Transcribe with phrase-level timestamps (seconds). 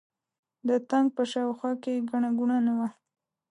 [0.67, 2.87] د تانک په شا او خوا کې ګڼه ګوڼه نه وه.